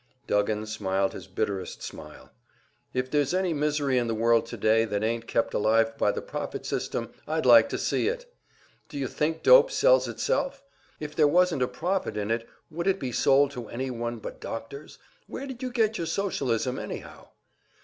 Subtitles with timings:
[0.25, 2.31] Duggan smiled his bitterest smile.
[2.91, 6.65] "If there's any misery in the world today that ain't kept alive by the profit
[6.65, 8.25] system, I'd like to see it!
[8.89, 10.63] D'you think dope sells itself?
[10.99, 14.41] If there wasn't a profit in it, would it be sold to any one but
[14.41, 14.97] doctors?
[15.27, 17.27] Where'd you get your Socialism, anyhow?"